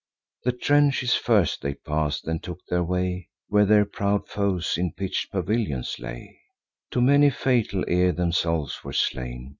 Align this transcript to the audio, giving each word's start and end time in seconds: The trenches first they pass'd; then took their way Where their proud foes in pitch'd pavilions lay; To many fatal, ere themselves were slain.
The 0.45 0.51
trenches 0.51 1.13
first 1.13 1.61
they 1.61 1.75
pass'd; 1.75 2.25
then 2.25 2.39
took 2.39 2.57
their 2.65 2.83
way 2.83 3.29
Where 3.49 3.67
their 3.67 3.85
proud 3.85 4.27
foes 4.27 4.75
in 4.75 4.93
pitch'd 4.93 5.29
pavilions 5.31 5.99
lay; 5.99 6.39
To 6.89 7.01
many 7.01 7.29
fatal, 7.29 7.85
ere 7.87 8.11
themselves 8.11 8.83
were 8.83 8.93
slain. 8.93 9.49